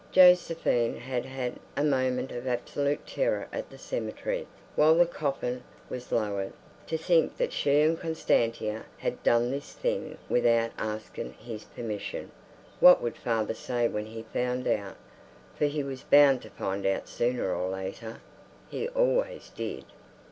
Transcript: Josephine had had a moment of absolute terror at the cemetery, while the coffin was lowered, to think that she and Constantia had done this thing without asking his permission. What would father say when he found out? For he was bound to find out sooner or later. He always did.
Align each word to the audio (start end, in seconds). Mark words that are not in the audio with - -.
Josephine 0.11 0.97
had 0.97 1.25
had 1.25 1.57
a 1.77 1.83
moment 1.83 2.31
of 2.31 2.47
absolute 2.47 3.05
terror 3.05 3.47
at 3.53 3.69
the 3.69 3.77
cemetery, 3.77 4.47
while 4.75 4.95
the 4.95 5.05
coffin 5.05 5.63
was 5.91 6.11
lowered, 6.11 6.53
to 6.87 6.97
think 6.97 7.37
that 7.37 7.53
she 7.53 7.81
and 7.81 7.99
Constantia 7.99 8.85
had 8.97 9.21
done 9.21 9.51
this 9.51 9.73
thing 9.73 10.17
without 10.27 10.71
asking 10.79 11.33
his 11.33 11.65
permission. 11.65 12.31
What 12.79 12.99
would 13.03 13.15
father 13.15 13.53
say 13.53 13.87
when 13.87 14.07
he 14.07 14.23
found 14.23 14.67
out? 14.67 14.95
For 15.55 15.65
he 15.65 15.83
was 15.83 16.01
bound 16.01 16.41
to 16.41 16.49
find 16.49 16.83
out 16.87 17.07
sooner 17.07 17.53
or 17.53 17.69
later. 17.69 18.21
He 18.71 18.89
always 18.89 19.51
did. 19.55 19.85